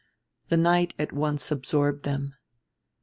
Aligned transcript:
The 0.49 0.57
night 0.57 0.95
at 0.97 1.11
once 1.13 1.51
absorbed 1.51 2.05
them. 2.05 2.33